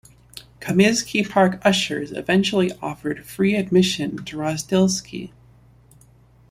Comiskey 0.59 1.29
Park 1.29 1.61
ushers 1.63 2.11
eventually 2.11 2.71
offered 2.81 3.23
free 3.23 3.53
admission 3.55 4.25
to 4.25 4.35
Rozdilsky. 4.35 5.29